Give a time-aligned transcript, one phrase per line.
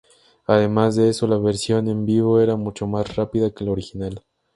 [0.47, 4.23] Además de eso la versión en vivo era mucho más rápida que la original.